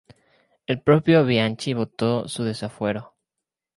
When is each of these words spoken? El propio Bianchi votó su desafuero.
El 0.65 0.81
propio 0.81 1.23
Bianchi 1.25 1.75
votó 1.75 2.27
su 2.27 2.43
desafuero. 2.43 3.13